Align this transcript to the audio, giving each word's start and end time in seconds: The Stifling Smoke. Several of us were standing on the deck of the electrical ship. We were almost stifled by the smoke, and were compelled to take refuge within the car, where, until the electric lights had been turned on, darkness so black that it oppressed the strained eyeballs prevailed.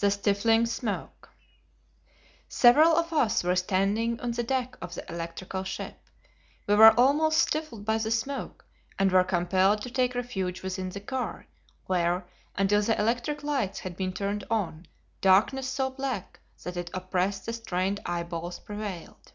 The 0.00 0.10
Stifling 0.10 0.66
Smoke. 0.66 1.28
Several 2.48 2.96
of 2.96 3.12
us 3.12 3.44
were 3.44 3.54
standing 3.54 4.18
on 4.18 4.32
the 4.32 4.42
deck 4.42 4.76
of 4.80 4.96
the 4.96 5.08
electrical 5.08 5.62
ship. 5.62 6.00
We 6.66 6.74
were 6.74 6.98
almost 6.98 7.38
stifled 7.38 7.84
by 7.84 7.98
the 7.98 8.10
smoke, 8.10 8.64
and 8.98 9.12
were 9.12 9.22
compelled 9.22 9.80
to 9.82 9.90
take 9.92 10.16
refuge 10.16 10.62
within 10.64 10.88
the 10.90 11.00
car, 11.00 11.46
where, 11.86 12.26
until 12.56 12.82
the 12.82 12.98
electric 12.98 13.44
lights 13.44 13.78
had 13.78 13.96
been 13.96 14.12
turned 14.12 14.42
on, 14.50 14.86
darkness 15.20 15.68
so 15.68 15.90
black 15.90 16.40
that 16.64 16.76
it 16.76 16.90
oppressed 16.92 17.46
the 17.46 17.52
strained 17.52 18.00
eyeballs 18.04 18.58
prevailed. 18.58 19.30